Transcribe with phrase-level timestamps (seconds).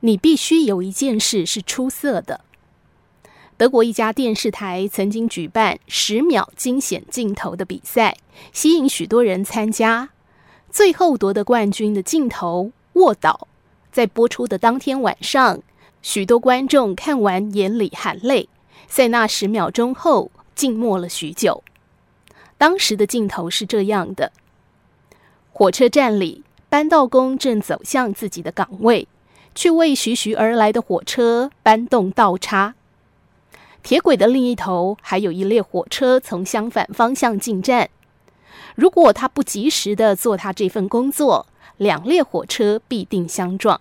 [0.00, 2.40] 你必须有一件事是出色的。
[3.56, 8.16] 德国一家电视台曾经举办十秒惊险镜头的比赛，
[8.52, 10.10] 吸引许多人参加。
[10.70, 13.48] 最后夺得冠军的镜头卧倒，
[13.90, 15.60] 在播出的当天晚上，
[16.02, 18.48] 许多观众看完眼里含泪，
[18.86, 21.64] 在那十秒钟后静默了许久。
[22.56, 24.30] 当时的镜头是这样的：
[25.52, 29.08] 火车站里，搬道工正走向自己的岗位，
[29.58, 32.76] 去为徐徐而来的火车搬动道岔。
[33.82, 37.90] 铁轨的另一头还有一列火车从相反方向进站。
[38.76, 43.80] 如果他不及时的做他这份工作，两列火车必定相撞。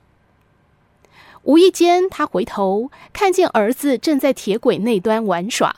[1.44, 5.76] 无意间，他回头看见儿子正在铁轨那端玩耍。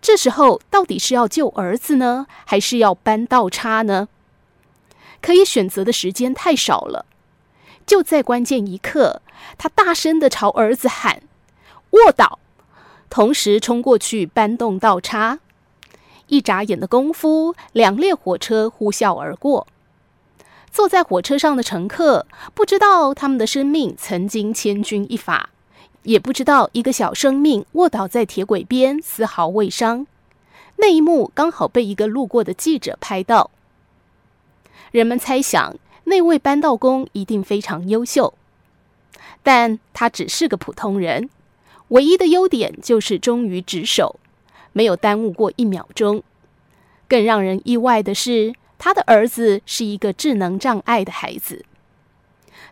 [0.00, 4.06] 这时候，到底是要救儿子呢，还是要搬道叉呢？
[5.20, 7.06] 可以选择的时间太少了。
[7.86, 9.22] 就在关键一刻，
[9.58, 11.22] 他大声地朝儿子喊
[11.90, 12.38] ：“卧倒！”
[13.10, 15.38] 同时冲过去搬动道叉，
[16.26, 19.66] 一眨眼的功夫，两列火车呼啸而过。
[20.72, 25.50] 坐在火车上的乘客不知道他们的生命曾经千钧一发，
[26.02, 30.06] 也不知道一个小生命卧倒在铁轨边丝毫未伤。
[30.76, 33.52] 那一幕刚好被一个路过的记者拍到。
[34.90, 38.34] 人们猜想，那位搬道工一定非常优秀，
[39.42, 41.28] 但他只是个普通人。
[41.88, 44.18] 唯一的优点就是忠于职守，
[44.72, 46.22] 没有耽误过一秒钟。
[47.06, 51.64] 更让人意外的是，他的儿子是一个智能障碍的孩子。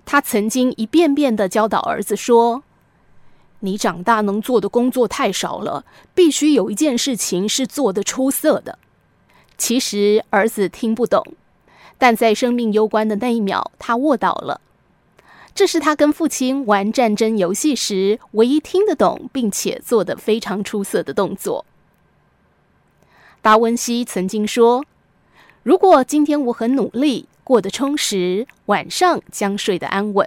[0.04, 2.64] 他曾经一遍遍地教导儿子说
[3.60, 8.78] ：“你长大能做的工作太少了，必须有一件事情是做得出色的。”
[9.58, 11.22] 其实儿子听不懂，
[11.98, 14.60] 但在生命攸关的那一秒，他卧倒了。
[15.54, 21.66] 这是他跟父亲玩战争游戏时唯一听得懂并且做得非常出色的动作。
[23.42, 24.84] 达文西曾经说
[25.62, 30.26] ：“如果今天我很努力，过得充实，晚上将睡得安稳；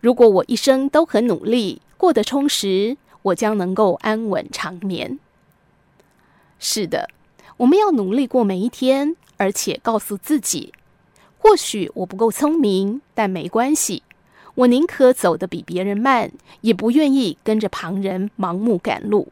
[0.00, 5.18] 如果我一生都很努力，过得充实，我将能够安稳长眠。”
[6.60, 7.08] 是的，
[7.56, 10.74] 我们要努力过每一天，而且告诉自己：
[11.38, 14.02] 或许我不够聪明，但没关系。
[14.54, 19.28] 我宁可走得比别人慢，也不愿意跟着旁人盲目赶路。